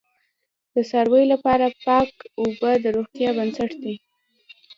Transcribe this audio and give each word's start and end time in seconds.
د 0.73 0.75
څارویو 0.89 1.31
لپاره 1.33 1.65
پاک 1.85 2.11
اوبه 2.41 2.71
د 2.83 2.85
روغتیا 2.97 3.29
بنسټ 3.37 3.71
دی. 3.83 3.95